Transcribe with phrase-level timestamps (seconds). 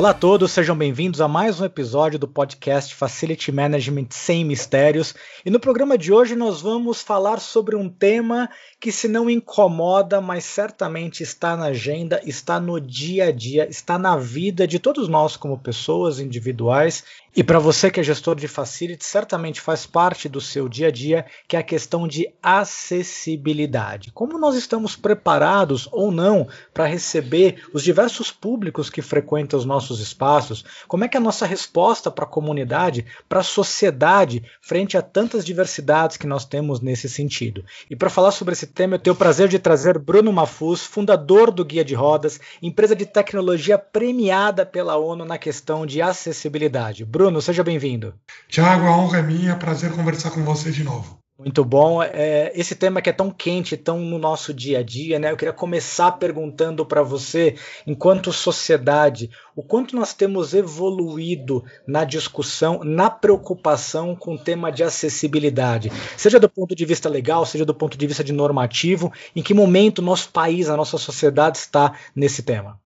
[0.00, 5.14] Olá a todos, sejam bem-vindos a mais um episódio do podcast Facility Management Sem Mistérios.
[5.44, 8.48] E no programa de hoje nós vamos falar sobre um tema
[8.80, 13.98] que, se não incomoda, mas certamente está na agenda, está no dia a dia, está
[13.98, 17.04] na vida de todos nós como pessoas individuais.
[17.36, 20.90] E para você que é gestor de Facility, certamente faz parte do seu dia a
[20.90, 24.10] dia, que é a questão de acessibilidade.
[24.12, 30.00] Como nós estamos preparados ou não para receber os diversos públicos que frequentam os nossos
[30.00, 30.64] espaços?
[30.88, 35.02] Como é que é a nossa resposta para a comunidade, para a sociedade, frente a
[35.02, 37.64] tantas diversidades que nós temos nesse sentido?
[37.88, 41.52] E para falar sobre esse tema, eu tenho o prazer de trazer Bruno Mafuz, fundador
[41.52, 47.04] do Guia de Rodas, empresa de tecnologia premiada pela ONU na questão de acessibilidade.
[47.20, 48.14] Bruno, seja bem-vindo.
[48.48, 51.18] Tiago, a honra é minha, prazer conversar com você de novo.
[51.38, 52.02] Muito bom.
[52.02, 55.30] É, esse tema que é tão quente, tão no nosso dia a dia, né?
[55.30, 62.80] Eu queria começar perguntando para você, enquanto sociedade, o quanto nós temos evoluído na discussão,
[62.82, 67.74] na preocupação com o tema de acessibilidade, seja do ponto de vista legal, seja do
[67.74, 72.42] ponto de vista de normativo, em que momento nosso país, a nossa sociedade está nesse
[72.42, 72.80] tema?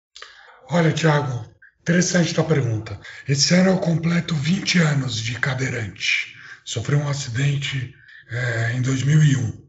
[0.71, 1.52] Olha, Tiago,
[1.83, 2.97] interessante tua pergunta.
[3.27, 6.33] Esse ano eu completo 20 anos de cadeirante.
[6.63, 7.93] Sofri um acidente
[8.31, 9.61] é, em 2001.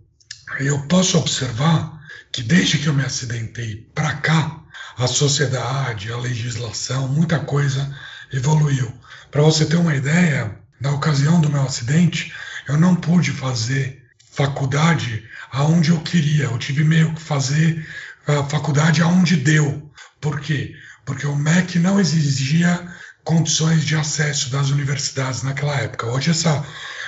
[0.60, 4.60] Eu posso observar que desde que eu me acidentei para cá,
[4.96, 7.92] a sociedade, a legislação, muita coisa
[8.32, 8.92] evoluiu.
[9.32, 12.32] Para você ter uma ideia, na ocasião do meu acidente,
[12.68, 16.44] eu não pude fazer faculdade aonde eu queria.
[16.44, 17.84] Eu tive meio que fazer
[18.24, 19.90] a faculdade aonde deu.
[20.20, 20.76] Por quê?
[21.04, 22.86] Porque o MEC não exigia
[23.22, 26.06] condições de acesso das universidades naquela época.
[26.06, 26.64] Hoje essa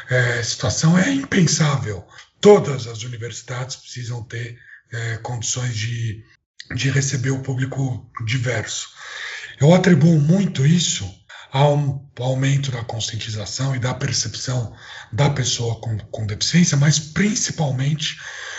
[0.09, 2.07] é, situação é impensável.
[2.41, 4.59] Todas as universidades precisam ter
[4.93, 6.25] é, condições de,
[6.75, 8.89] de receber o público diverso.
[9.61, 11.09] Eu atribuo muito isso
[11.51, 14.75] ao aumento da conscientização e da percepção
[15.13, 18.19] da pessoa com, com deficiência, mas principalmente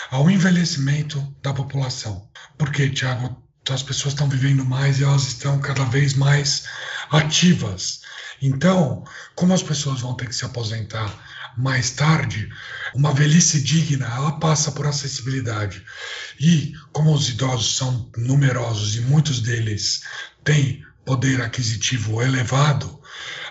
[0.10, 2.28] ao envelhecimento da população.
[2.58, 6.66] Porque, Tiago, as pessoas estão vivendo mais e elas estão cada vez mais
[7.12, 8.02] ativas.
[8.42, 9.04] Então,
[9.36, 11.12] como as pessoas vão ter que se aposentar
[11.58, 12.50] mais tarde,
[12.94, 15.84] uma velhice digna, ela passa por acessibilidade.
[16.40, 20.04] E como os idosos são numerosos e muitos deles
[20.44, 23.02] têm poder aquisitivo elevado,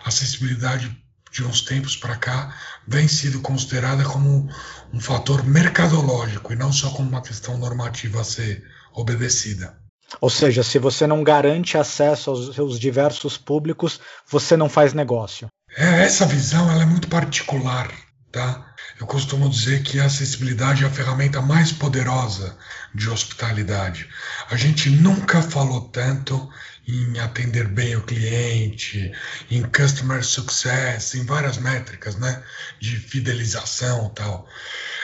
[0.04, 0.96] a acessibilidade
[1.32, 2.56] de uns tempos para cá
[2.86, 4.48] vem sido considerada como
[4.92, 9.85] um fator mercadológico e não só como uma questão normativa a ser obedecida.
[10.20, 15.48] Ou seja, se você não garante acesso aos seus diversos públicos, você não faz negócio.
[15.76, 17.90] É, essa visão ela é muito particular,
[18.32, 18.74] tá?
[18.98, 22.56] Eu costumo dizer que a acessibilidade é a ferramenta mais poderosa
[22.94, 24.08] de hospitalidade.
[24.48, 26.48] A gente nunca falou tanto
[26.88, 29.12] em atender bem o cliente,
[29.50, 32.42] em customer success, em várias métricas, né,
[32.80, 34.48] de fidelização, tal.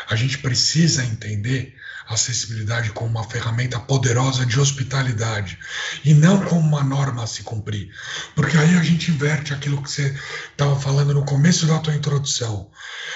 [0.09, 1.75] A gente precisa entender
[2.09, 5.59] acessibilidade como uma ferramenta poderosa de hospitalidade
[6.05, 7.91] e não como uma norma a se cumprir.
[8.35, 10.15] Porque aí a gente inverte aquilo que você
[10.51, 12.71] estava falando no começo da tua introdução.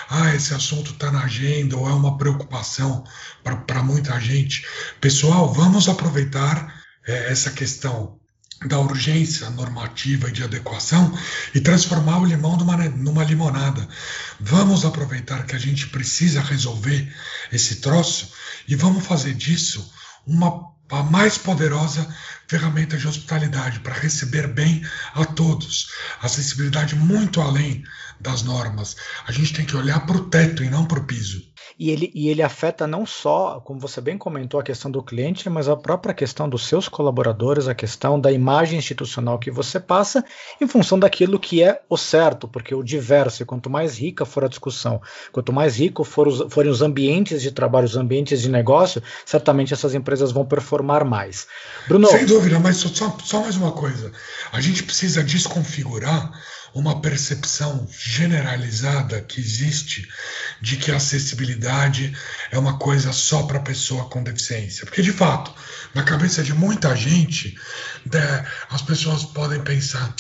[0.08, 3.04] Ah, esse assunto está na agenda ou é uma preocupação
[3.42, 4.66] para muita gente.
[5.00, 6.74] Pessoal, vamos aproveitar
[7.06, 8.18] é, essa questão
[8.64, 11.16] da urgência normativa e de adequação
[11.54, 13.86] e transformar o limão numa, limonada.
[14.40, 17.14] Vamos aproveitar que a gente precisa resolver
[17.52, 18.32] esse troço
[18.66, 19.92] e vamos fazer disso
[20.26, 22.06] uma a mais poderosa
[22.46, 25.90] ferramenta de hospitalidade para receber bem a todos.
[26.22, 27.84] Acessibilidade muito além
[28.20, 28.96] das normas.
[29.26, 31.42] A gente tem que olhar para o teto e não para o piso.
[31.78, 35.50] E ele, e ele afeta não só, como você bem comentou, a questão do cliente,
[35.50, 40.24] mas a própria questão dos seus colaboradores, a questão da imagem institucional que você passa,
[40.58, 44.44] em função daquilo que é o certo, porque o diverso, e quanto mais rica for
[44.44, 48.48] a discussão, quanto mais rico for os, forem os ambientes de trabalho, os ambientes de
[48.48, 51.46] negócio, certamente essas empresas vão performar mais.
[51.86, 52.08] Bruno.
[52.08, 54.12] Sem dúvida, mas só, só mais uma coisa.
[54.50, 56.32] A gente precisa desconfigurar
[56.76, 60.06] uma percepção generalizada que existe
[60.60, 62.14] de que a acessibilidade
[62.50, 64.84] é uma coisa só para pessoa com deficiência.
[64.84, 65.54] Porque, de fato,
[65.94, 67.58] na cabeça de muita gente,
[68.12, 70.14] né, as pessoas podem pensar: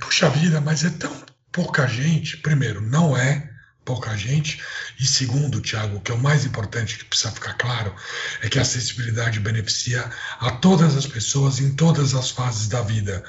[0.00, 1.14] puxa vida, mas é tão
[1.52, 2.38] pouca gente.
[2.38, 3.50] Primeiro, não é
[3.84, 4.62] pouca gente.
[5.00, 7.94] E segundo, Tiago, que é o mais importante que precisa ficar claro
[8.42, 13.24] é que a acessibilidade beneficia a todas as pessoas em todas as fases da vida.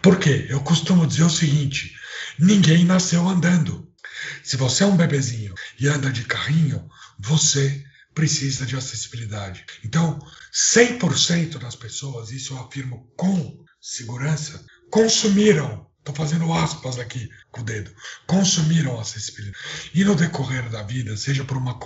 [0.00, 0.46] Por quê?
[0.48, 1.93] Eu costumo dizer o seguinte:
[2.38, 3.88] ninguém nasceu andando.
[4.42, 6.88] Se você é um bebezinho e anda de carrinho,
[7.18, 7.84] você
[8.14, 9.64] precisa de acessibilidade.
[9.84, 10.18] Então,
[10.52, 17.64] 100% das pessoas, isso eu afirmo com segurança, consumiram, estou fazendo aspas aqui com o
[17.64, 17.94] dedo,
[18.26, 19.58] consumiram acessibilidade.
[19.92, 21.78] E no decorrer da vida, seja por uma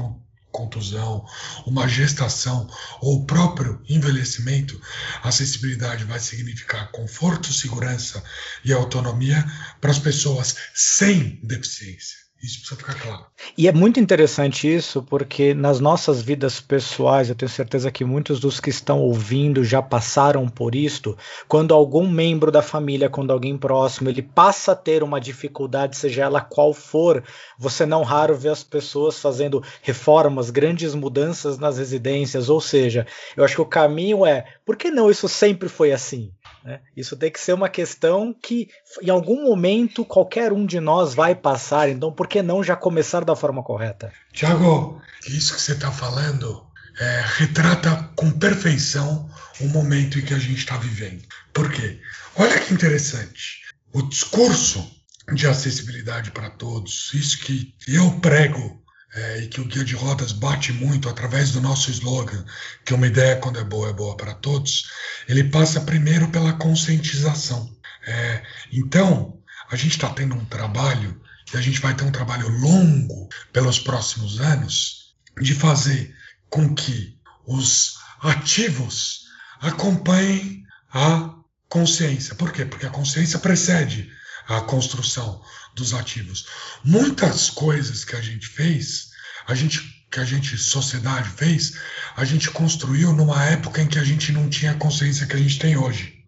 [0.50, 1.26] contusão,
[1.66, 2.68] uma gestação
[3.00, 4.80] ou o próprio envelhecimento,
[5.22, 8.22] a acessibilidade vai significar conforto, segurança
[8.64, 9.44] e autonomia
[9.80, 12.27] para as pessoas sem deficiência.
[12.42, 13.26] Isso precisa ficar claro.
[13.56, 18.38] E é muito interessante isso, porque nas nossas vidas pessoais, eu tenho certeza que muitos
[18.38, 21.18] dos que estão ouvindo já passaram por isto.
[21.48, 26.22] Quando algum membro da família, quando alguém próximo, ele passa a ter uma dificuldade, seja
[26.22, 27.24] ela qual for,
[27.58, 32.48] você não raro vê as pessoas fazendo reformas, grandes mudanças nas residências.
[32.48, 33.04] Ou seja,
[33.36, 36.32] eu acho que o caminho é, por que não isso sempre foi assim?
[36.68, 36.80] Né?
[36.94, 38.68] Isso tem que ser uma questão que,
[39.00, 41.88] em algum momento, qualquer um de nós vai passar.
[41.88, 44.12] Então, por que não já começar da forma correta?
[44.34, 46.62] Tiago, isso que você está falando
[47.00, 49.30] é, retrata com perfeição
[49.62, 51.22] o momento em que a gente está vivendo.
[51.54, 52.02] Por quê?
[52.36, 53.62] Olha que interessante.
[53.90, 54.86] O discurso
[55.32, 58.78] de acessibilidade para todos, isso que eu prego
[59.14, 62.44] é, e que o Guia de Rodas bate muito através do nosso slogan,
[62.84, 64.90] que uma ideia quando é boa é boa para todos,
[65.28, 67.74] ele passa primeiro pela conscientização.
[68.06, 69.38] É, então,
[69.70, 71.20] a gente está tendo um trabalho,
[71.52, 76.14] e a gente vai ter um trabalho longo pelos próximos anos, de fazer
[76.50, 77.16] com que
[77.46, 79.26] os ativos
[79.60, 81.34] acompanhem a
[81.68, 82.34] consciência.
[82.34, 82.64] Por quê?
[82.64, 84.10] Porque a consciência precede
[84.48, 85.40] a construção
[85.74, 86.46] dos ativos.
[86.82, 89.10] Muitas coisas que a gente fez,
[89.46, 91.74] a gente que a gente sociedade fez,
[92.16, 95.38] a gente construiu numa época em que a gente não tinha a consciência que a
[95.38, 96.24] gente tem hoje.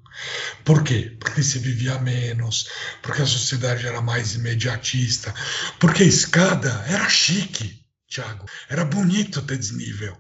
[0.64, 1.16] Por quê?
[1.18, 2.68] Porque se vivia menos,
[3.00, 5.34] porque a sociedade era mais imediatista,
[5.78, 10.14] porque a escada era chique, Tiago, era bonito ter desnível.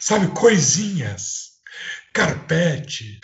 [0.00, 1.50] Sabe, coisinhas,
[2.12, 3.20] carpete,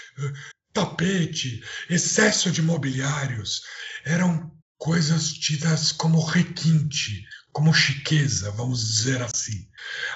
[0.72, 3.62] tapete, excesso de mobiliários,
[4.05, 9.69] eram coisas tidas como requinte, como chiqueza, vamos dizer assim.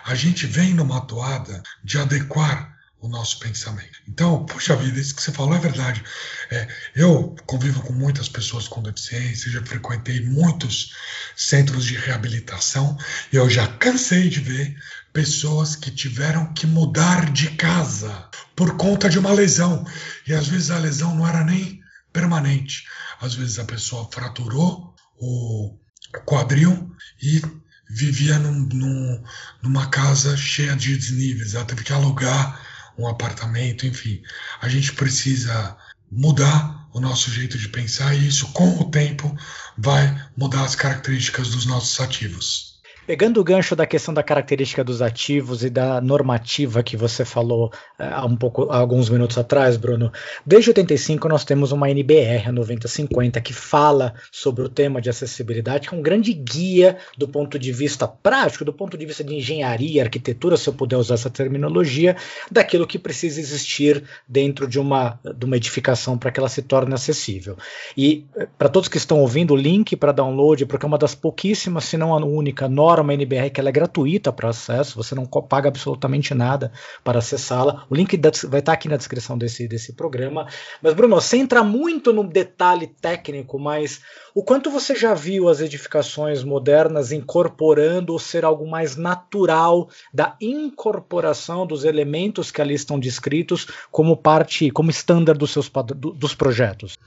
[0.05, 2.74] A gente vem numa toada de adequar
[3.05, 4.01] o nosso pensamento.
[4.09, 6.03] Então, puxa vida, isso que você falou é verdade.
[6.51, 6.67] É,
[6.97, 10.95] eu convivo com muitas pessoas com deficiência, já frequentei muitos
[11.37, 12.97] centros de reabilitação
[13.31, 14.75] e eu já cansei de ver
[15.13, 19.85] pessoas que tiveram que mudar de casa por conta de uma lesão.
[20.27, 22.85] E às vezes a lesão não era nem permanente.
[23.21, 25.79] Às vezes a pessoa fraturou o
[26.25, 26.91] quadril
[27.23, 27.43] e
[27.91, 29.25] vivia num, num,
[29.63, 31.55] numa casa cheia de desníveis.
[31.55, 34.23] Ela teve que alugar um apartamento, enfim.
[34.61, 35.77] A gente precisa
[36.11, 39.37] mudar o nosso jeito de pensar e isso, com o tempo,
[39.77, 42.74] vai mudar as características dos nossos ativos.
[43.07, 47.71] Pegando o gancho da questão da característica dos ativos e da normativa que você falou
[47.99, 50.11] eh, há um pouco, há alguns minutos atrás, Bruno,
[50.45, 55.87] desde 85 nós temos uma NBR, a 9050, que fala sobre o tema de acessibilidade,
[55.87, 59.35] que é um grande guia do ponto de vista prático, do ponto de vista de
[59.35, 62.17] engenharia, arquitetura, se eu puder usar essa terminologia,
[62.51, 66.95] daquilo que precisa existir dentro de uma, de uma edificação para que ela se torne
[66.95, 67.59] acessível.
[67.95, 71.15] E eh, para todos que estão ouvindo, o link para download, porque é uma das
[71.15, 75.15] pouquíssimas, se não a única, norma uma NBR que ela é gratuita para acesso, você
[75.15, 76.73] não paga absolutamente nada
[77.03, 77.85] para acessá-la.
[77.91, 80.47] O link vai estar tá aqui na descrição desse, desse programa.
[80.83, 84.01] Mas, Bruno, sem entrar muito no detalhe técnico, mas
[84.35, 90.37] o quanto você já viu as edificações modernas incorporando ou ser algo mais natural da
[90.41, 96.99] incorporação dos elementos que ali estão descritos como parte, como estándar dos seus dos projetos?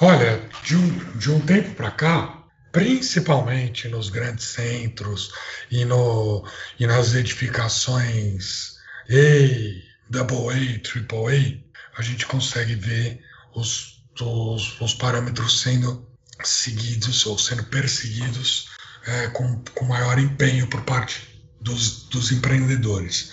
[0.00, 2.37] Olha, de um, de um tempo para cá,
[2.72, 5.32] principalmente nos grandes centros
[5.70, 6.46] e, no,
[6.78, 8.76] e nas edificações
[9.08, 11.64] A, Double A, Triple
[11.96, 13.20] A, gente consegue ver
[13.54, 16.06] os, os, os parâmetros sendo
[16.42, 18.68] seguidos ou sendo perseguidos
[19.06, 21.26] é, com, com maior empenho por parte
[21.60, 23.32] dos, dos empreendedores.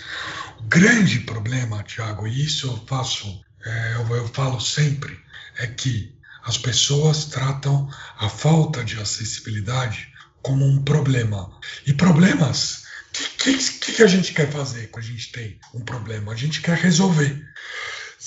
[0.59, 5.19] O grande problema, Tiago, e isso eu faço, é, eu, eu falo sempre,
[5.57, 11.51] é que as pessoas tratam a falta de acessibilidade como um problema.
[11.87, 15.81] E problemas, o que, que, que, a gente quer fazer quando a gente tem um
[15.81, 16.31] problema?
[16.31, 17.43] A gente quer resolver.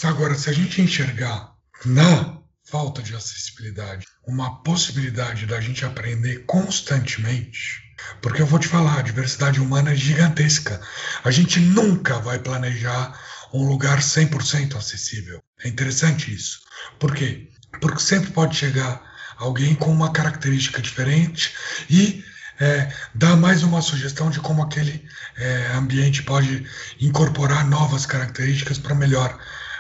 [0.03, 1.53] Agora, se a gente enxergar
[1.85, 7.81] na falta de acessibilidade uma possibilidade da gente aprender constantemente,
[8.21, 10.81] porque eu vou te falar, a diversidade humana é gigantesca.
[11.23, 13.19] A gente nunca vai planejar
[13.53, 15.41] um lugar 100% acessível.
[15.63, 16.61] É interessante isso.
[16.99, 17.49] Por quê?
[17.81, 19.03] Porque sempre pode chegar
[19.37, 21.55] alguém com uma característica diferente
[21.89, 22.25] e
[22.61, 25.07] é, dar mais uma sugestão de como aquele
[25.37, 26.67] é, ambiente pode
[27.01, 29.39] incorporar novas características para melhor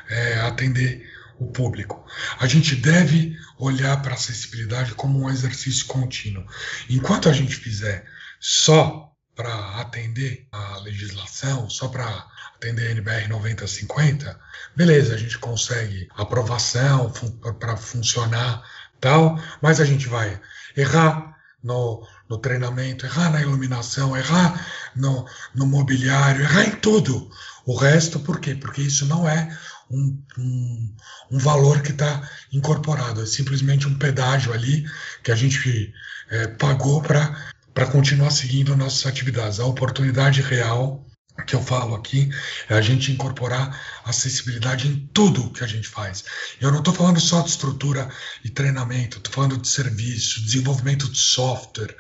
[0.09, 2.05] é, atender o público.
[2.39, 6.45] A gente deve olhar para a acessibilidade como um exercício contínuo.
[6.89, 8.05] Enquanto a gente fizer
[8.41, 9.08] só
[9.39, 12.27] para atender a legislação, só para
[12.57, 14.37] atender a NBR 9050,
[14.75, 17.13] beleza, a gente consegue aprovação
[17.61, 18.65] para funcionar
[19.01, 20.41] tal, mas a gente vai
[20.77, 24.67] errar no, no treinamento, errar na iluminação, errar
[24.97, 27.31] no, no mobiliário, errar em tudo.
[27.65, 28.57] O resto, por quê?
[28.57, 29.57] Porque isso não é
[29.89, 30.97] um, um,
[31.31, 34.85] um valor que está incorporado, é simplesmente um pedágio ali
[35.23, 35.95] que a gente
[36.29, 37.53] é, pagou para
[37.91, 39.61] continuar seguindo nossas atividades.
[39.61, 41.05] A oportunidade real
[41.47, 42.31] que eu falo aqui
[42.69, 46.25] é a gente incorporar acessibilidade em tudo que a gente faz.
[46.61, 48.09] Eu não estou falando só de estrutura
[48.45, 51.97] e treinamento, estou falando de serviço, desenvolvimento de software,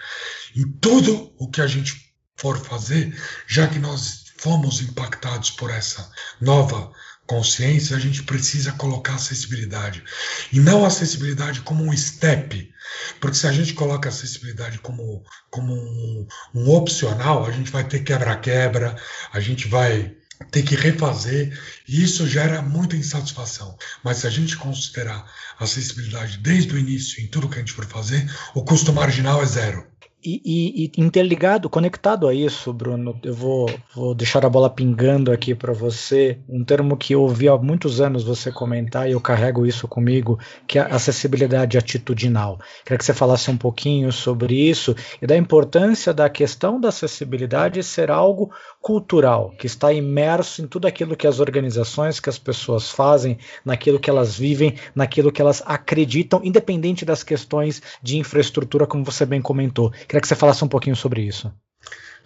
[0.56, 6.10] em tudo o que a gente for fazer, já que nós fomos impactados por essa
[6.40, 6.92] nova
[7.28, 10.02] consciência, a gente precisa colocar acessibilidade.
[10.50, 12.72] E não acessibilidade como um step.
[13.20, 18.00] Porque se a gente coloca acessibilidade como, como um, um opcional, a gente vai ter
[18.00, 18.96] quebra-quebra,
[19.30, 20.16] a gente vai
[20.50, 21.56] ter que refazer,
[21.86, 23.76] e isso gera muita insatisfação.
[24.02, 27.84] Mas se a gente considerar acessibilidade desde o início em tudo que a gente for
[27.84, 29.86] fazer, o custo marginal é zero.
[30.24, 35.54] E, e, interligado, conectado a isso, Bruno, eu vou, vou deixar a bola pingando aqui
[35.54, 36.40] para você.
[36.48, 40.36] Um termo que eu ouvi há muitos anos você comentar e eu carrego isso comigo,
[40.66, 42.58] que é acessibilidade atitudinal.
[42.84, 47.80] Queria que você falasse um pouquinho sobre isso e da importância da questão da acessibilidade
[47.84, 48.50] ser algo
[48.88, 54.00] cultural, que está imerso em tudo aquilo que as organizações, que as pessoas fazem, naquilo
[54.00, 59.42] que elas vivem, naquilo que elas acreditam, independente das questões de infraestrutura, como você bem
[59.42, 59.90] comentou.
[59.90, 61.52] Queria que você falasse um pouquinho sobre isso.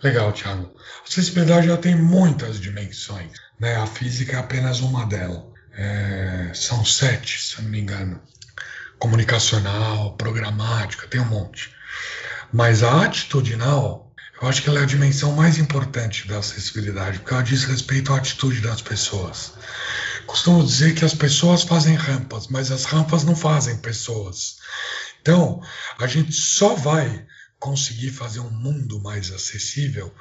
[0.04, 0.72] Legal, Thiago.
[1.00, 3.32] A acessibilidade já tem muitas dimensões.
[3.58, 3.74] Né?
[3.74, 5.42] A física é apenas uma delas.
[5.76, 8.22] É, são sete, se não me engano.
[9.00, 11.74] Comunicacional, programática, tem um monte.
[12.52, 14.11] Mas a atitudinal
[14.42, 18.12] eu acho que ela é a dimensão mais importante da acessibilidade, porque ela diz respeito
[18.12, 19.52] à atitude das pessoas.
[20.26, 24.56] Costumo dizer que as pessoas fazem rampas, mas as rampas não fazem pessoas.
[25.20, 25.62] Então,
[25.96, 27.24] a gente só vai
[27.60, 30.12] conseguir fazer um mundo mais acessível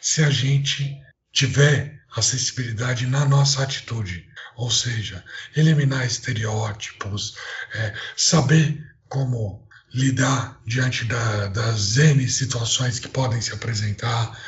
[0.00, 1.00] se a gente
[1.32, 7.36] tiver acessibilidade na nossa atitude, ou seja, eliminar estereótipos,
[7.72, 14.38] é, saber como lidar diante da, das N situações que podem se apresentar,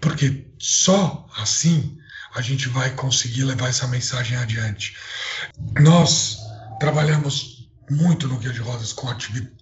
[0.00, 1.98] porque só assim
[2.34, 4.96] a gente vai conseguir levar essa mensagem adiante.
[5.80, 6.38] Nós
[6.78, 9.08] trabalhamos muito no Guia de Rosas com,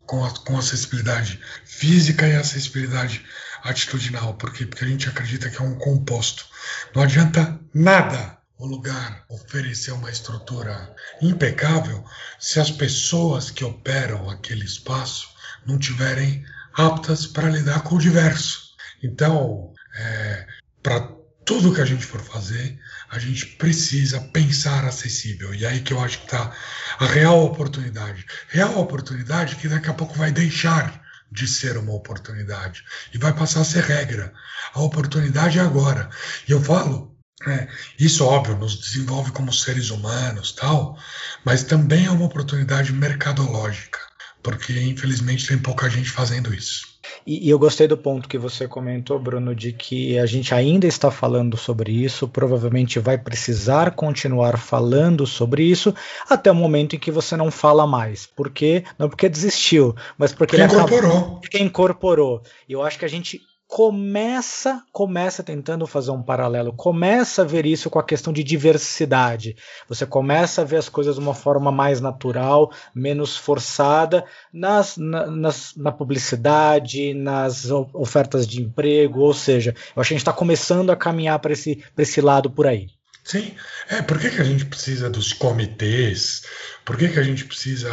[0.04, 3.24] com, com acessibilidade física e acessibilidade
[3.62, 4.66] atitudinal, por quê?
[4.66, 6.46] Porque a gente acredita que é um composto.
[6.94, 12.04] Não adianta nada o lugar oferecer uma estrutura impecável
[12.38, 15.28] se as pessoas que operam aquele espaço
[15.66, 16.44] não tiverem
[16.74, 18.74] aptas para lidar com o diverso.
[19.02, 20.46] Então, é,
[20.82, 21.00] para
[21.44, 22.78] tudo que a gente for fazer,
[23.10, 25.54] a gente precisa pensar acessível.
[25.54, 26.52] E aí que eu acho que está
[26.98, 28.26] a real oportunidade.
[28.48, 33.60] Real oportunidade que daqui a pouco vai deixar de ser uma oportunidade e vai passar
[33.60, 34.32] a ser regra.
[34.74, 36.08] A oportunidade é agora.
[36.48, 40.96] E eu falo é, isso, óbvio, nos desenvolve como seres humanos, tal,
[41.44, 43.98] mas também é uma oportunidade mercadológica,
[44.42, 46.96] porque infelizmente tem pouca gente fazendo isso.
[47.26, 50.86] E, e, eu gostei do ponto que você comentou, Bruno, de que a gente ainda
[50.86, 55.94] está falando sobre isso, provavelmente vai precisar continuar falando sobre isso
[56.28, 58.26] até o momento em que você não fala mais.
[58.26, 61.10] Porque não porque desistiu, mas porque, porque incorporou.
[61.10, 62.42] Acabou, porque incorporou.
[62.68, 67.66] E eu acho que a gente começa começa tentando fazer um paralelo, começa a ver
[67.66, 69.56] isso com a questão de diversidade.
[69.88, 75.26] Você começa a ver as coisas de uma forma mais natural, menos forçada nas, na,
[75.26, 80.32] nas, na publicidade, nas ofertas de emprego, ou seja, eu acho que a gente está
[80.32, 82.88] começando a caminhar para esse, esse lado por aí.
[83.24, 83.52] Sim,
[83.88, 86.42] é, por que, que a gente precisa dos comitês?
[86.84, 87.90] Por que, que a gente precisa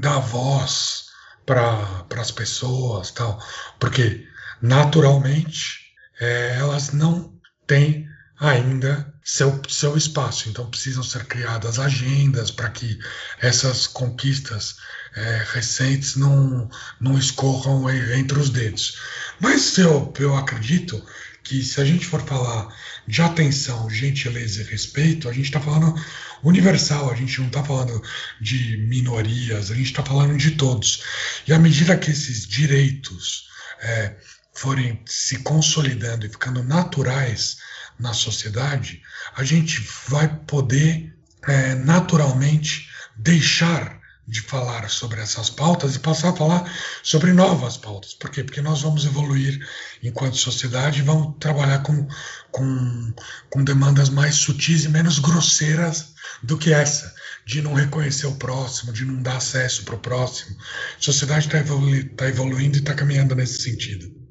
[0.00, 1.06] dar voz
[1.44, 3.40] para as pessoas tal?
[3.80, 4.24] Porque
[4.62, 5.80] naturalmente,
[6.20, 10.48] é, elas não têm ainda seu, seu espaço.
[10.48, 12.98] Então precisam ser criadas agendas para que
[13.40, 14.76] essas conquistas
[15.14, 16.68] é, recentes não,
[17.00, 18.98] não escorram entre os dedos.
[19.40, 21.04] Mas eu, eu acredito
[21.42, 22.68] que se a gente for falar
[23.06, 25.94] de atenção, gentileza e respeito, a gente está falando
[26.42, 28.00] universal, a gente não está falando
[28.40, 31.02] de minorias, a gente está falando de todos.
[31.46, 33.48] E à medida que esses direitos
[33.80, 34.14] é,
[34.52, 37.58] forem se consolidando e ficando naturais
[37.98, 39.02] na sociedade,
[39.36, 41.14] a gente vai poder
[41.46, 48.14] é, naturalmente deixar de falar sobre essas pautas e passar a falar sobre novas pautas.
[48.14, 48.44] Por quê?
[48.44, 49.58] Porque nós vamos evoluir
[50.02, 52.06] enquanto sociedade e vamos trabalhar com,
[52.50, 53.14] com,
[53.50, 57.12] com demandas mais sutis e menos grosseiras do que essa,
[57.44, 60.56] de não reconhecer o próximo, de não dar acesso para o próximo.
[60.56, 64.21] A sociedade está evolu tá evoluindo e está caminhando nesse sentido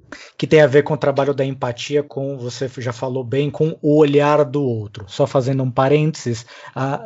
[0.42, 3.78] que tem a ver com o trabalho da empatia, com você já falou bem, com
[3.80, 5.06] o olhar do outro.
[5.08, 6.48] Só fazendo um parênteses,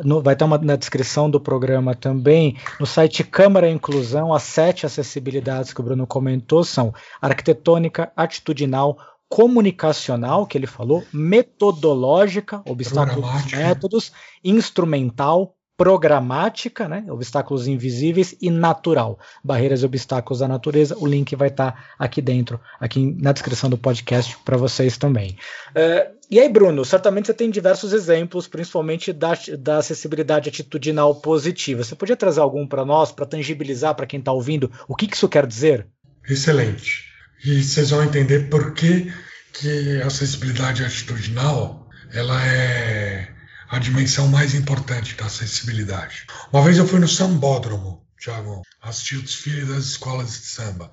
[0.05, 4.85] no, vai ter uma na descrição do programa também, no site Câmara Inclusão, as sete
[4.85, 14.13] acessibilidades que o Bruno comentou são arquitetônica, atitudinal, comunicacional, que ele falou, metodológica, obstáculos métodos,
[14.45, 20.97] instrumental, programática, né, obstáculos invisíveis e natural, barreiras e obstáculos da natureza.
[20.97, 25.37] O link vai estar tá aqui dentro, aqui na descrição do podcast para vocês também.
[25.71, 31.83] Uh, e aí, Bruno, certamente você tem diversos exemplos, principalmente da, da acessibilidade atitudinal positiva.
[31.83, 35.15] Você podia trazer algum para nós, para tangibilizar para quem está ouvindo o que, que
[35.15, 35.87] isso quer dizer?
[36.27, 37.03] Excelente.
[37.45, 39.11] E vocês vão entender por que,
[39.53, 43.34] que a acessibilidade atitudinal ela é
[43.69, 46.25] a dimensão mais importante da acessibilidade.
[46.51, 50.91] Uma vez eu fui no sambódromo, Thiago, assistir o desfile das escolas de samba.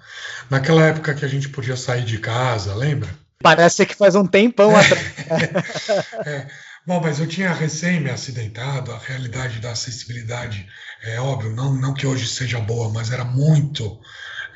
[0.51, 3.09] Naquela época que a gente podia sair de casa, lembra?
[3.43, 5.05] Parece que faz um tempão é, atrás.
[6.27, 6.47] é.
[6.85, 10.67] Bom, mas eu tinha recém me acidentado, a realidade da acessibilidade
[11.05, 14.01] é óbvio, não, não que hoje seja boa, mas era muito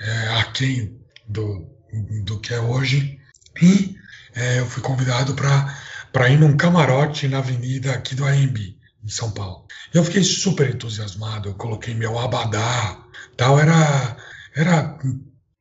[0.00, 1.68] é, aquém do,
[2.24, 3.20] do que é hoje.
[3.62, 3.96] E
[4.34, 5.72] é, eu fui convidado para
[6.16, 9.66] para ir num camarote na avenida aqui do AMB, em São Paulo.
[9.92, 13.04] Eu fiquei super entusiasmado, eu coloquei meu abadá,
[13.36, 14.16] tal, era,
[14.56, 14.98] era,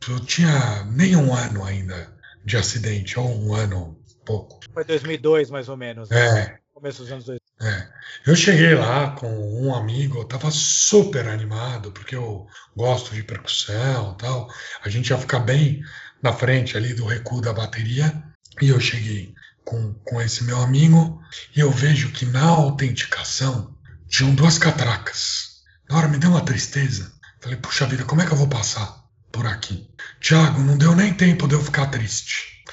[0.08, 2.10] eu tinha nem um ano ainda
[2.46, 4.62] de acidente, ou um ano, pouco.
[4.74, 6.10] Foi 2002, mais ou menos.
[6.10, 6.40] Né?
[6.44, 6.58] É.
[6.74, 7.42] Começo dos anos 2000.
[7.62, 7.90] É.
[8.26, 9.28] Eu cheguei lá com
[9.62, 14.48] um amigo, eu tava super animado, porque eu gosto de percussão tal.
[14.82, 15.82] A gente ia ficar bem
[16.24, 18.24] na frente ali do recuo da bateria.
[18.62, 19.35] E eu cheguei
[19.66, 21.22] com, com esse meu amigo
[21.56, 23.76] e eu vejo que na autenticação
[24.08, 25.56] tinham duas catracas.
[25.90, 27.12] Na hora me deu uma tristeza.
[27.42, 29.90] Falei, puxa vida, como é que eu vou passar por aqui?
[30.22, 32.64] Tiago, não deu nem tempo de eu ficar triste.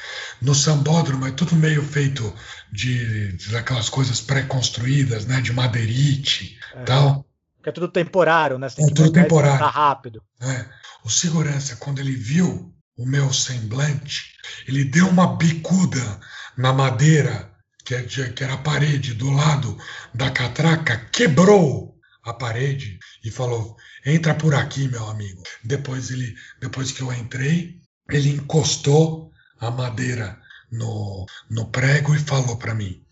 [0.40, 2.35] No sambódromo é tudo meio feito
[2.72, 5.40] de, de daquelas coisas pré-construídas, né?
[5.40, 6.83] De madeirite é.
[6.85, 7.26] tal.
[7.62, 8.68] Que é tudo temporário, né?
[8.68, 9.59] Você é tudo temporário.
[9.59, 10.22] Tá rápido.
[10.40, 10.66] É.
[11.05, 14.33] O segurança, quando ele viu o meu semblante,
[14.66, 16.20] ele deu uma bicuda
[16.56, 17.50] na madeira,
[17.84, 19.76] que, é que era a parede do lado
[20.14, 25.42] da catraca, quebrou a parede e falou: entra por aqui, meu amigo.
[25.64, 32.56] Depois ele, depois que eu entrei, ele encostou a madeira no, no prego e falou
[32.56, 33.02] para mim: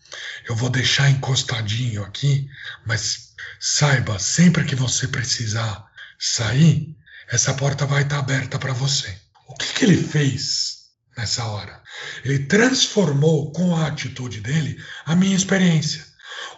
[0.47, 2.47] eu vou deixar encostadinho aqui,
[2.85, 5.85] mas saiba, sempre que você precisar
[6.19, 6.95] sair,
[7.29, 9.17] essa porta vai estar aberta para você.
[9.47, 10.80] O que, que ele fez?
[11.17, 11.81] Nessa hora.
[12.23, 16.05] Ele transformou com a atitude dele a minha experiência.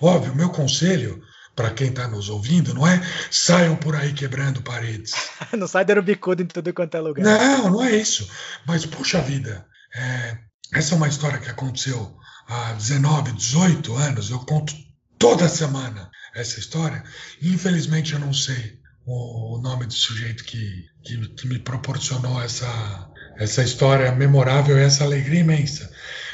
[0.02, 1.22] Óbvio, meu conselho
[1.56, 5.14] para quem está nos ouvindo não é saiam por aí quebrando paredes.
[5.58, 7.24] não sai dando bicudo em tudo quanto é lugar.
[7.24, 8.28] Não, não é isso.
[8.66, 10.38] Mas, puxa vida, é,
[10.74, 12.16] essa é uma história que aconteceu
[12.48, 14.30] há 19, 18 anos.
[14.30, 14.74] Eu conto
[15.20, 17.04] toda semana essa história.
[17.42, 23.10] Infelizmente, eu não sei o, o nome do sujeito que, que, que me proporcionou essa,
[23.38, 25.92] essa história memorável, essa alegria imensa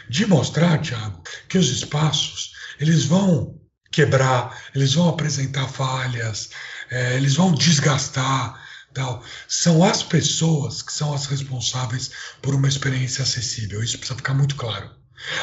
[0.10, 3.60] de mostrar, Tiago, que os espaços eles vão
[3.92, 6.50] quebrar, eles vão apresentar falhas,
[6.90, 8.60] é, eles vão desgastar,
[8.94, 9.24] tal.
[9.48, 13.84] São as pessoas que são as responsáveis por uma experiência acessível.
[13.84, 14.90] Isso precisa ficar muito claro.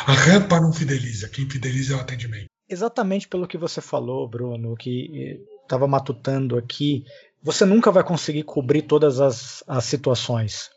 [0.07, 2.47] A rampa não fideliza, quem fideliza é o atendimento.
[2.69, 7.05] Exatamente pelo que você falou, Bruno, que estava matutando aqui,
[7.43, 10.71] você nunca vai conseguir cobrir todas as, as situações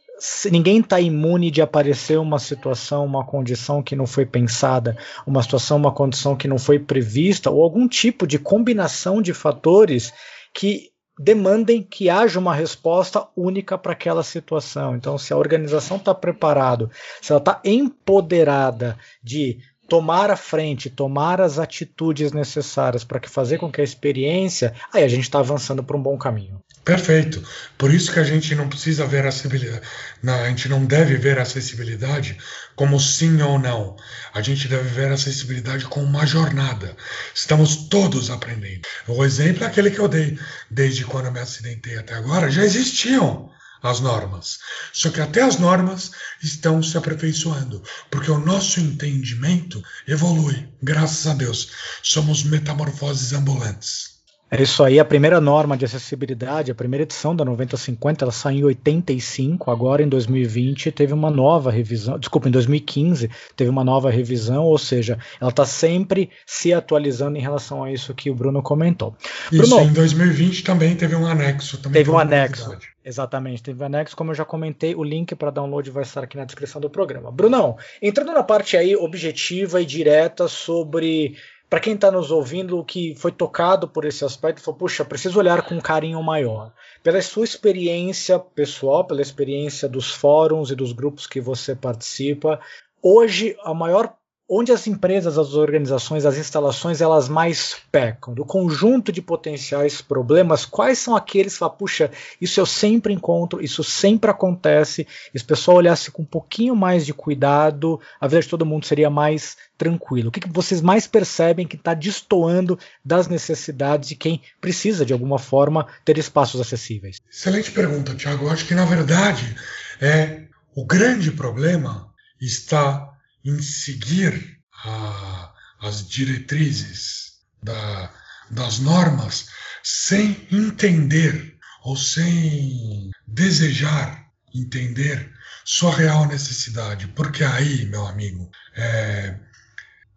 [0.51, 5.77] ninguém está imune de aparecer uma situação, uma condição que não foi pensada, uma situação,
[5.77, 10.13] uma condição que não foi prevista, ou algum tipo de combinação de fatores
[10.53, 14.95] que demandem que haja uma resposta única para aquela situação.
[14.95, 16.89] Então, se a organização está preparada,
[17.21, 23.71] se ela está empoderada de tomar a frente, tomar as atitudes necessárias para fazer com
[23.71, 26.61] que a experiência, aí a gente está avançando para um bom caminho.
[26.83, 27.43] Perfeito.
[27.77, 29.81] Por isso que a gente não precisa ver acessibilidade,
[30.23, 32.37] a gente não deve ver acessibilidade
[32.75, 33.95] como sim ou não.
[34.33, 36.95] A gente deve ver acessibilidade como uma jornada.
[37.35, 38.81] Estamos todos aprendendo.
[39.07, 40.39] O exemplo é aquele que eu dei.
[40.69, 44.59] Desde quando eu me acidentei até agora, já existiam as normas.
[44.91, 46.11] Só que até as normas
[46.41, 51.69] estão se aperfeiçoando, porque o nosso entendimento evolui, graças a Deus.
[52.03, 54.18] Somos metamorfoses ambulantes.
[54.51, 58.61] É isso aí, a primeira norma de acessibilidade, a primeira edição da 9050, ela saiu
[58.61, 64.09] em 85, agora em 2020 teve uma nova revisão, desculpa, em 2015 teve uma nova
[64.09, 68.63] revisão, ou seja, ela está sempre se atualizando em relação a isso que o Bruno
[68.63, 69.15] comentou.
[69.51, 71.77] Isso, Bruno, em 2020 também teve um anexo.
[71.77, 75.51] Também teve um anexo, exatamente, teve um anexo, como eu já comentei, o link para
[75.51, 77.31] download vai estar aqui na descrição do programa.
[77.31, 81.35] Brunão, entrando na parte aí objetiva e direta sobre
[81.69, 85.61] para quem está nos ouvindo que foi tocado por esse aspecto, falou, puxa, preciso olhar
[85.61, 86.73] com um carinho maior.
[87.03, 92.59] Pela sua experiência pessoal, pela experiência dos fóruns e dos grupos que você participa,
[93.03, 94.15] hoje a maior
[94.49, 100.65] onde as empresas, as organizações, as instalações, elas mais pecam, do conjunto de potenciais problemas,
[100.65, 102.09] quais são aqueles que falam, puxa,
[102.41, 106.75] isso eu sempre encontro, isso sempre acontece, e se o pessoal olhasse com um pouquinho
[106.75, 110.29] mais de cuidado, a vida de todo mundo seria mais tranquilo.
[110.29, 115.13] O que, que vocês mais percebem que está destoando das necessidades de quem precisa, de
[115.13, 117.17] alguma forma, ter espaços acessíveis?
[117.31, 118.49] Excelente pergunta, Tiago.
[118.49, 119.55] Acho que, na verdade,
[120.01, 120.43] é
[120.75, 122.09] o grande problema
[122.41, 128.11] está em seguir a, as diretrizes da,
[128.51, 129.47] das normas
[129.83, 135.31] sem entender ou sem desejar entender
[135.63, 137.07] sua real necessidade.
[137.09, 139.35] Porque aí, meu amigo, é,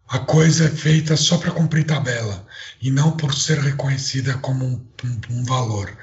[0.07, 2.45] a coisa é feita só para cumprir tabela
[2.81, 5.95] e não por ser reconhecida como um, um, um, valor.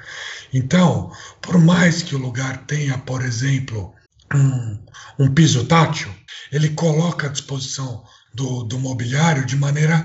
[0.53, 3.93] Então, por mais que o lugar tenha, por exemplo,
[4.33, 4.79] um,
[5.19, 6.13] um piso tátil,
[6.51, 10.03] ele coloca à disposição do, do mobiliário de maneira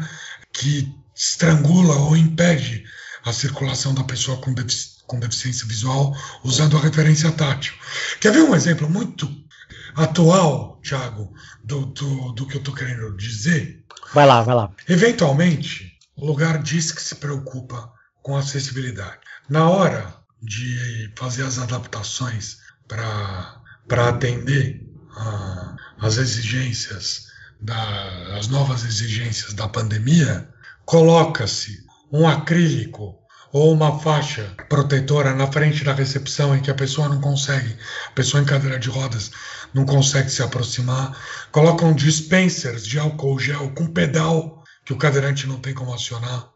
[0.53, 2.85] que estrangula ou impede
[3.25, 7.75] a circulação da pessoa com, defici com deficiência visual usando a referência tátil.
[8.21, 9.33] Quer ver um exemplo muito
[9.95, 11.33] atual, Thiago,
[11.65, 13.85] do, do, do que eu estou querendo dizer?
[14.13, 14.73] Vai lá, vai lá.
[14.89, 17.91] Eventualmente, o lugar diz que se preocupa
[18.23, 19.21] com acessibilidade.
[19.49, 23.63] Na hora de fazer as adaptações para
[24.09, 24.85] atender
[25.17, 27.27] a, as exigências,
[27.61, 30.49] da, as novas exigências da pandemia,
[30.85, 33.19] coloca-se um acrílico
[33.53, 37.77] ou uma faixa protetora na frente da recepção em que a pessoa não consegue,
[38.09, 39.31] a pessoa em cadeira de rodas
[39.73, 41.17] não consegue se aproximar,
[41.51, 46.49] colocam dispensers de álcool gel com pedal que o cadeirante não tem como acionar.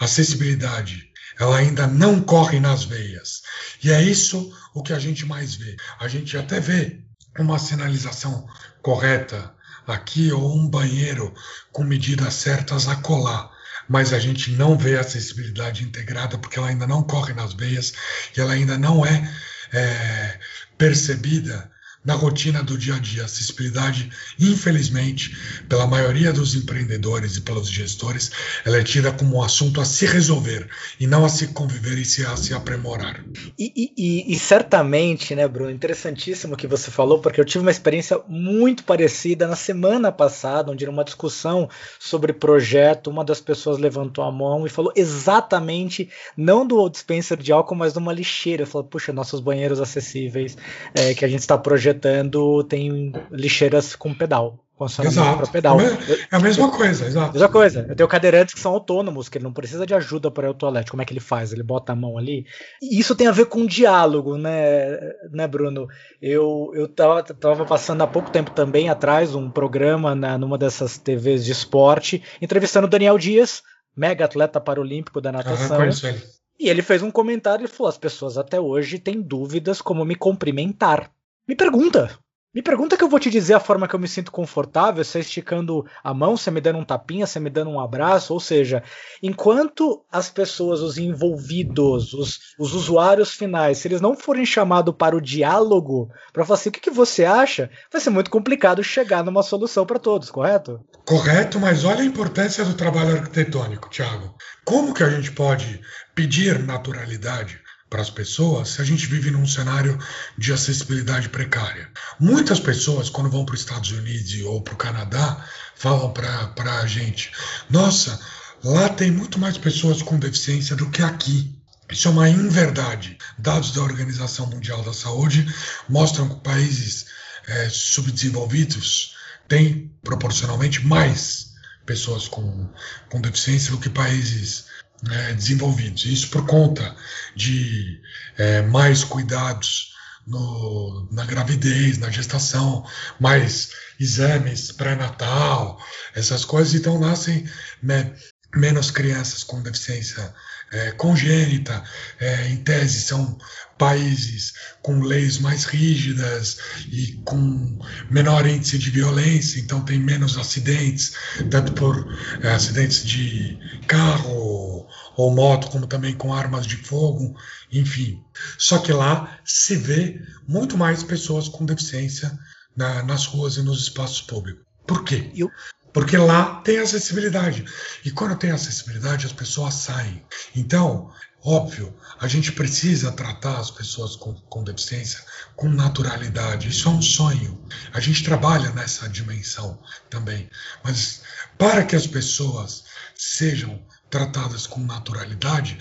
[0.00, 3.42] Acessibilidade, ela ainda não corre nas veias.
[3.82, 5.76] E é isso o que a gente mais vê.
[6.00, 7.05] A gente até vê
[7.42, 8.48] uma sinalização
[8.82, 9.54] correta
[9.86, 11.32] aqui ou um banheiro
[11.72, 13.50] com medidas certas a colar.
[13.88, 17.92] Mas a gente não vê a acessibilidade integrada porque ela ainda não corre nas veias
[18.36, 19.32] e ela ainda não é,
[19.72, 20.40] é
[20.76, 21.70] percebida
[22.06, 23.24] na rotina do dia a dia.
[23.24, 25.36] Acessibilidade, infelizmente,
[25.68, 28.30] pela maioria dos empreendedores e pelos gestores,
[28.64, 30.68] ela é tida como um assunto a se resolver
[31.00, 33.24] e não a se conviver e se, a se aprimorar.
[33.58, 37.70] E, e, e certamente, né, Bruno, interessantíssimo o que você falou, porque eu tive uma
[37.70, 44.22] experiência muito parecida na semana passada, onde, numa discussão sobre projeto, uma das pessoas levantou
[44.22, 48.64] a mão e falou exatamente, não do dispenser de álcool, mas de uma lixeira.
[48.64, 50.56] Falou, puxa, nossos banheiros acessíveis
[50.94, 54.62] é, que a gente está projetando projetando tem lixeiras com pedal.
[55.02, 55.38] Exato.
[55.38, 55.80] Para pedal.
[55.80, 57.32] É a mesma coisa, exato.
[57.32, 57.86] Mesma coisa.
[57.88, 60.54] Eu tenho cadeirantes que são autônomos, que ele não precisa de ajuda para ir ao
[60.54, 60.90] toalete.
[60.90, 61.50] Como é que ele faz?
[61.50, 62.44] Ele bota a mão ali.
[62.82, 64.98] E isso tem a ver com diálogo, né,
[65.30, 65.88] né Bruno?
[66.20, 70.98] Eu, eu tava, tava passando há pouco tempo também atrás um programa na, numa dessas
[70.98, 73.62] TVs de esporte, entrevistando o Daniel Dias,
[73.96, 75.80] mega atleta paralímpico da natação.
[75.80, 76.22] Ah, ele.
[76.58, 80.14] E ele fez um comentário e falou: as pessoas até hoje têm dúvidas como me
[80.14, 81.10] cumprimentar.
[81.48, 82.10] Me pergunta.
[82.52, 85.18] Me pergunta que eu vou te dizer a forma que eu me sinto confortável, se
[85.18, 87.78] é esticando a mão, se é me dando um tapinha, se é me dando um
[87.78, 88.82] abraço, ou seja,
[89.22, 95.14] enquanto as pessoas, os envolvidos, os, os usuários finais, se eles não forem chamados para
[95.14, 99.22] o diálogo, para falar assim, o que, que você acha, vai ser muito complicado chegar
[99.22, 100.80] numa solução para todos, correto?
[101.04, 104.34] Correto, mas olha a importância do trabalho arquitetônico, Thiago.
[104.64, 105.78] Como que a gente pode
[106.14, 107.60] pedir naturalidade
[107.96, 109.98] para as pessoas se a gente vive num cenário
[110.36, 111.88] de acessibilidade precária.
[112.20, 115.42] Muitas pessoas, quando vão para os Estados Unidos ou para o Canadá,
[115.74, 117.32] falam para a gente:
[117.70, 118.20] nossa,
[118.62, 121.58] lá tem muito mais pessoas com deficiência do que aqui.
[121.90, 123.16] Isso é uma inverdade.
[123.38, 125.46] Dados da Organização Mundial da Saúde
[125.88, 127.06] mostram que países
[127.48, 129.14] é, subdesenvolvidos
[129.48, 131.54] têm proporcionalmente mais
[131.86, 132.68] pessoas com,
[133.08, 134.66] com deficiência do que países
[135.10, 136.04] é, desenvolvidos.
[136.04, 136.94] Isso por conta
[137.34, 138.00] de
[138.36, 139.94] é, mais cuidados
[140.26, 142.84] no, na gravidez, na gestação,
[143.20, 145.78] mais exames pré-natal,
[146.14, 146.74] essas coisas.
[146.74, 147.48] Então nascem
[147.82, 148.12] me,
[148.54, 150.34] menos crianças com deficiência
[150.72, 151.82] é, congênita,
[152.18, 153.38] é, em tese são
[153.78, 156.58] países com leis mais rígidas
[156.90, 157.78] e com
[158.10, 161.12] menor índice de violência, então tem menos acidentes,
[161.50, 162.06] tanto por
[162.42, 164.75] é, acidentes de carro
[165.16, 167.34] ou moto, como também com armas de fogo,
[167.72, 168.22] enfim.
[168.58, 172.38] Só que lá se vê muito mais pessoas com deficiência
[172.76, 174.64] na, nas ruas e nos espaços públicos.
[174.86, 175.30] Por quê?
[175.34, 175.50] Eu...
[175.92, 177.64] Porque lá tem acessibilidade.
[178.04, 180.22] E quando tem acessibilidade, as pessoas saem.
[180.54, 181.10] Então,
[181.42, 185.24] óbvio, a gente precisa tratar as pessoas com, com deficiência
[185.56, 186.68] com naturalidade.
[186.68, 187.58] Isso é um sonho.
[187.94, 189.78] A gente trabalha nessa dimensão
[190.10, 190.50] também.
[190.84, 191.22] Mas
[191.56, 192.84] para que as pessoas
[193.16, 195.78] sejam tratadas com naturalidade,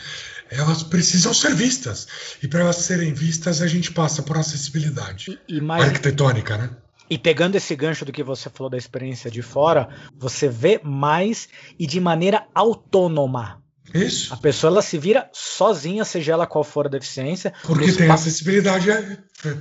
[0.49, 2.07] elas precisam ser vistas.
[2.41, 5.83] E para elas serem vistas, a gente passa por acessibilidade e, e mais...
[5.83, 6.69] arquitetônica, né?
[7.09, 11.47] E pegando esse gancho do que você falou da experiência de fora, você vê mais
[11.77, 13.61] e de maneira autônoma.
[13.93, 14.33] Isso.
[14.33, 17.53] A pessoa ela se vira sozinha, seja ela qual for a deficiência.
[17.63, 18.87] Porque tem acessibilidade,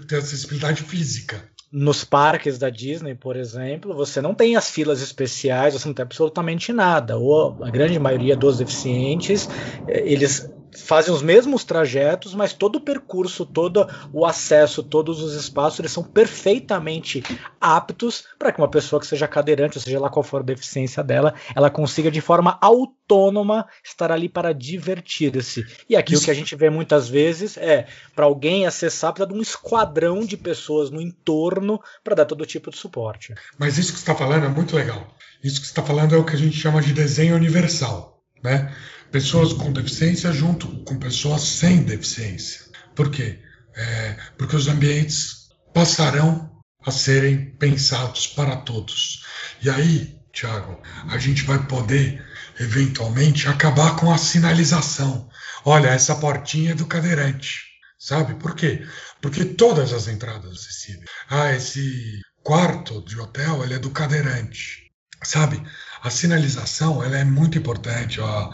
[0.09, 1.47] tem acessibilidade física.
[1.77, 6.05] Nos parques da Disney, por exemplo, você não tem as filas especiais, você não tem
[6.05, 7.19] absolutamente nada.
[7.19, 9.49] Ou a grande maioria dos deficientes,
[9.89, 15.35] eh, eles fazem os mesmos trajetos, mas todo o percurso, todo o acesso, todos os
[15.35, 17.23] espaços, eles são perfeitamente
[17.61, 21.03] aptos para que uma pessoa que seja cadeirante, ou seja lá qual for a deficiência
[21.03, 25.65] dela, ela consiga de forma autônoma estar ali para divertir-se.
[25.89, 26.23] E aqui Isso.
[26.23, 30.25] o que a gente vê muitas vezes é para alguém acessar precisa de um esquadrão
[30.25, 33.35] de pessoas no entorno para dar todo tipo de suporte.
[33.59, 35.07] Mas isso que você está falando é muito legal.
[35.43, 38.14] Isso que você está falando é o que a gente chama de desenho universal,
[38.45, 38.73] né?
[39.11, 42.67] pessoas com deficiência junto com pessoas sem deficiência.
[42.95, 43.41] Por quê?
[43.75, 46.51] É, porque os ambientes passarão
[46.87, 49.25] a serem pensados para todos.
[49.63, 52.25] E aí, Tiago, a gente vai poder
[52.61, 55.29] eventualmente acabar com a sinalização.
[55.65, 57.65] Olha, essa portinha é do cadeirante.
[57.99, 58.87] Sabe por quê?
[59.23, 61.09] Porque todas as entradas acessíveis.
[61.31, 64.84] Ah, esse quarto de hotel ele é do cadeirante.
[65.25, 65.63] Sabe?
[66.03, 68.53] A sinalização ela é muito importante, ó,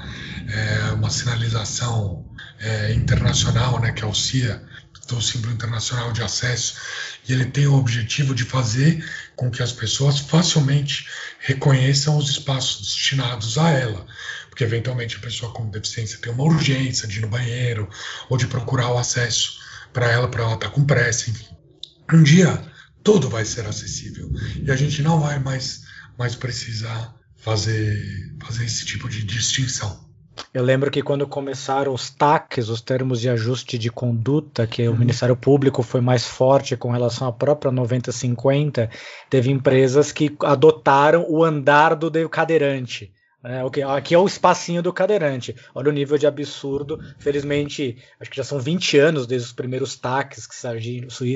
[0.48, 2.24] é uma sinalização
[2.60, 4.62] é, internacional, né, que é o CIA,
[5.08, 6.76] do símbolo internacional de acesso,
[7.28, 9.04] e ele tem o objetivo de fazer
[9.34, 11.08] com que as pessoas facilmente
[11.40, 14.06] reconheçam os espaços destinados a ela,
[14.48, 17.88] porque eventualmente a pessoa com deficiência tem uma urgência de ir no banheiro
[18.28, 19.58] ou de procurar o acesso
[19.92, 21.46] para ela, para ela estar tá com pressa, enfim.
[22.12, 22.62] Um dia
[23.02, 24.30] tudo vai ser acessível
[24.62, 25.89] e a gente não vai mais
[26.20, 27.98] mais precisar fazer,
[28.44, 29.98] fazer esse tipo de distinção.
[30.52, 34.94] Eu lembro que quando começaram os TACs, os termos de ajuste de conduta, que uhum.
[34.94, 38.90] o Ministério Público foi mais forte com relação à própria 9050,
[39.30, 43.10] teve empresas que adotaram o andar do cadeirante.
[43.42, 45.56] É, okay, aqui é o espacinho do cadeirante.
[45.74, 47.00] Olha o nível de absurdo.
[47.18, 50.54] Felizmente, acho que já são 20 anos desde os primeiros taques que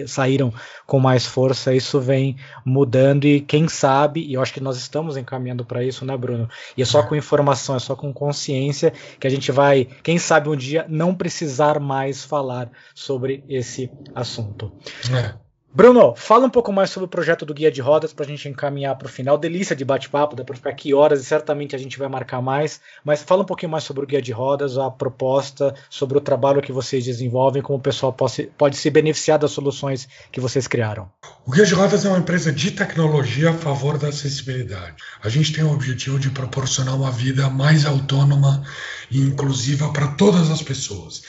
[0.07, 0.53] saíram
[0.87, 1.75] com mais força.
[1.75, 6.05] Isso vem mudando e quem sabe, e eu acho que nós estamos encaminhando para isso,
[6.05, 6.49] né, Bruno?
[6.77, 10.51] E é só com informação, é só com consciência que a gente vai, quem sabe
[10.51, 14.73] um dia, não precisar mais falar sobre esse assunto.
[15.11, 15.44] É.
[15.77, 18.49] Bruno, fala um pouco mais sobre o projeto do Guia de Rodas para a gente
[18.49, 19.37] encaminhar para o final.
[19.37, 22.81] Delícia de bate-papo, dá para ficar aqui horas e certamente a gente vai marcar mais.
[23.05, 26.63] Mas fala um pouquinho mais sobre o Guia de Rodas, a proposta, sobre o trabalho
[26.63, 31.11] que vocês desenvolvem, como o pessoal pode, pode se beneficiar das soluções que vocês criaram.
[31.45, 34.95] O Guia de Rodas é uma empresa de tecnologia a favor da acessibilidade.
[35.25, 38.63] A gente tem o objetivo de proporcionar uma vida mais autônoma
[39.11, 41.25] e inclusiva para todas as pessoas.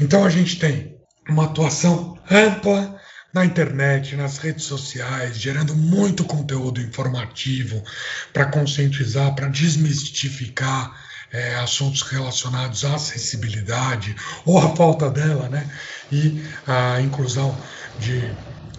[0.00, 0.96] Então a gente tem
[1.28, 2.95] uma atuação ampla
[3.36, 7.84] na internet, nas redes sociais, gerando muito conteúdo informativo
[8.32, 10.98] para conscientizar, para desmistificar
[11.30, 15.70] é, assuntos relacionados à acessibilidade ou à falta dela, né?
[16.10, 17.54] E a inclusão
[17.98, 18.22] de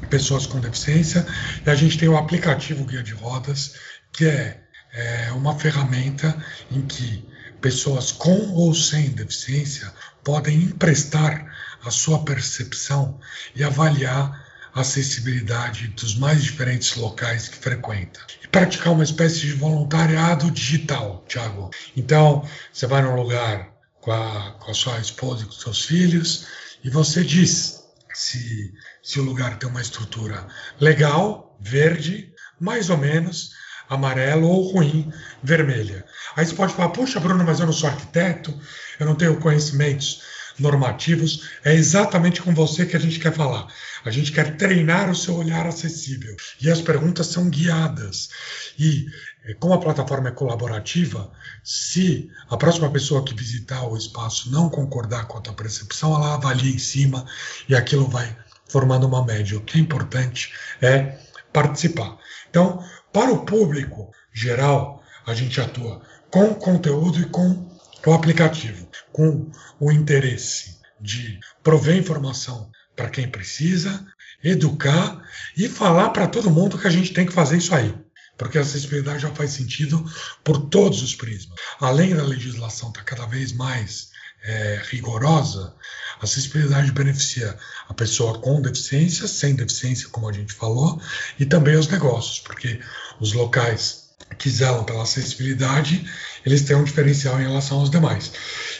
[0.09, 1.23] pessoas com deficiência.
[1.63, 3.75] E a gente tem o aplicativo Guia de Rodas,
[4.11, 4.59] que é,
[4.91, 6.35] é uma ferramenta
[6.71, 7.23] em que
[7.61, 9.93] pessoas com ou sem deficiência
[10.23, 11.45] podem emprestar
[11.85, 13.19] a sua percepção
[13.55, 14.46] e avaliar
[14.81, 18.19] acessibilidade dos mais diferentes locais que frequenta.
[18.43, 21.69] E praticar uma espécie de voluntariado digital, Thiago.
[21.95, 26.47] Então, você vai num lugar com a, com a sua esposa e com seus filhos
[26.83, 30.47] e você diz se, se o lugar tem uma estrutura
[30.79, 33.51] legal, verde, mais ou menos,
[33.89, 35.11] amarelo ou ruim,
[35.43, 36.05] vermelha.
[36.35, 38.57] Aí você pode falar, puxa, Bruno, mas eu não sou arquiteto,
[38.99, 40.21] eu não tenho conhecimentos
[40.59, 41.49] normativos.
[41.63, 43.67] É exatamente com você que a gente quer falar.
[44.05, 46.35] A gente quer treinar o seu olhar acessível.
[46.61, 48.29] E as perguntas são guiadas.
[48.77, 49.07] E
[49.45, 51.31] é, como a plataforma é colaborativa,
[51.63, 56.35] se a próxima pessoa que visitar o espaço não concordar com a tua percepção, ela
[56.35, 57.25] avalia em cima
[57.67, 58.35] e aquilo vai
[58.69, 59.57] formando uma média.
[59.57, 61.19] O que é importante é
[61.51, 62.17] participar.
[62.49, 67.67] Então, para o público geral, a gente atua com conteúdo e com
[68.05, 74.05] o aplicativo, com o interesse de prover informação para quem precisa,
[74.43, 75.21] educar
[75.55, 77.95] e falar para todo mundo que a gente tem que fazer isso aí.
[78.35, 80.03] Porque a acessibilidade já faz sentido
[80.43, 81.57] por todos os prismas.
[81.79, 84.09] Além da legislação estar tá cada vez mais
[84.43, 85.73] é, rigorosa,
[86.19, 87.57] a acessibilidade beneficia
[87.87, 90.99] a pessoa com deficiência, sem deficiência, como a gente falou,
[91.39, 92.79] e também os negócios, porque
[93.19, 94.07] os locais
[94.37, 96.05] que zelam pela acessibilidade,
[96.45, 98.31] eles têm um diferencial em relação aos demais.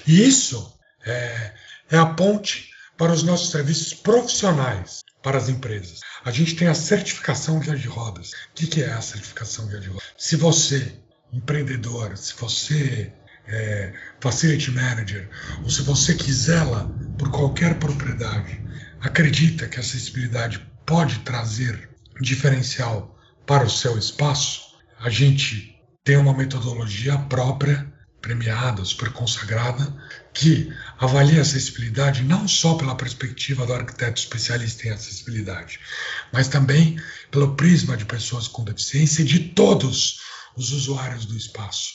[0.06, 0.74] E isso
[1.06, 1.54] é,
[1.92, 2.67] é a ponte
[2.98, 6.00] para os nossos serviços profissionais para as empresas.
[6.24, 8.32] A gente tem a certificação guia de rodas.
[8.32, 10.04] O que é a certificação guia de rodas?
[10.18, 10.94] Se você,
[11.32, 13.14] empreendedor, se você
[13.48, 15.30] é, facility manager,
[15.64, 18.62] ou se você quiser lá por qualquer propriedade,
[19.02, 21.90] acredita que a acessibilidade pode trazer
[22.22, 29.94] diferencial para o seu espaço, a gente tem uma metodologia própria premiada, super consagrada,
[30.38, 35.80] que avalia a acessibilidade não só pela perspectiva do arquiteto especialista em acessibilidade,
[36.32, 40.20] mas também pelo prisma de pessoas com deficiência e de todos
[40.56, 41.94] os usuários do espaço.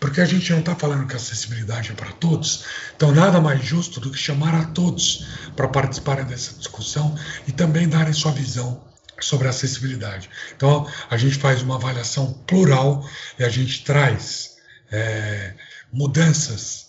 [0.00, 2.64] Porque a gente não está falando que a acessibilidade é para todos,
[2.96, 7.88] então nada mais justo do que chamar a todos para participarem dessa discussão e também
[7.88, 8.84] darem sua visão
[9.20, 10.28] sobre a acessibilidade.
[10.56, 14.56] Então a gente faz uma avaliação plural e a gente traz
[14.90, 15.54] é,
[15.92, 16.85] mudanças,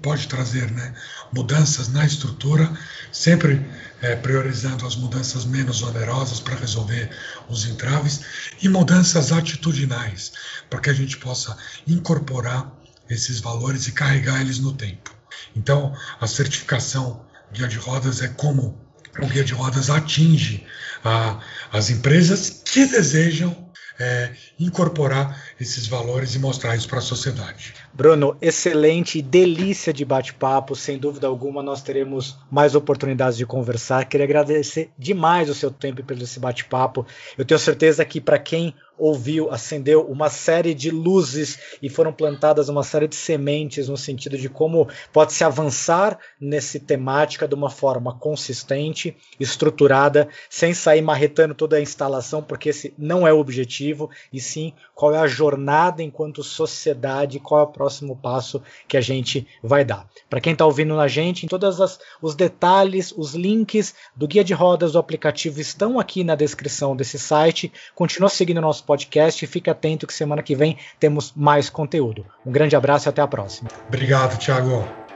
[0.00, 0.94] pode trazer né,
[1.32, 2.70] mudanças na estrutura,
[3.10, 3.64] sempre
[4.00, 7.10] é, priorizando as mudanças menos onerosas para resolver
[7.48, 8.20] os entraves
[8.62, 10.32] e mudanças atitudinais,
[10.70, 12.72] para que a gente possa incorporar
[13.10, 15.14] esses valores e carregar eles no tempo.
[15.56, 18.78] Então, a certificação guia de rodas é como
[19.20, 20.64] o guia de rodas atinge
[21.04, 21.40] a,
[21.72, 27.74] as empresas que desejam é, incorporar esses valores e mostrar isso para a sociedade.
[27.92, 30.76] Bruno, excelente, delícia de bate-papo.
[30.76, 34.04] Sem dúvida alguma, nós teremos mais oportunidades de conversar.
[34.04, 37.06] Queria agradecer demais o seu tempo pelo esse bate-papo.
[37.36, 42.68] Eu tenho certeza que para quem ouviu, acendeu uma série de luzes e foram plantadas
[42.68, 47.70] uma série de sementes no sentido de como pode se avançar nesse temática de uma
[47.70, 54.10] forma consistente, estruturada, sem sair marretando toda a instalação, porque esse não é o objetivo,
[54.32, 59.00] e sim qual é a jornada enquanto sociedade, qual é o próximo passo que a
[59.00, 60.06] gente vai dar.
[60.28, 64.52] Para quem está ouvindo na gente, em todos os detalhes, os links do guia de
[64.52, 67.72] rodas do aplicativo estão aqui na descrição desse site.
[67.94, 72.26] Continua seguindo nosso podcast e fique atento que semana que vem temos mais conteúdo.
[72.44, 73.70] Um grande abraço e até a próxima.
[73.88, 75.07] Obrigado, Thiago.